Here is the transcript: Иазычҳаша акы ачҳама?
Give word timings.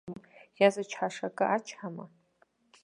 Иазычҳаша 0.59 1.27
акы 1.31 1.45
ачҳама? 1.55 2.05